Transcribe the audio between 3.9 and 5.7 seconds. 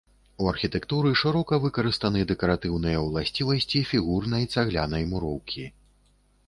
фігурнай цаглянай муроўкі.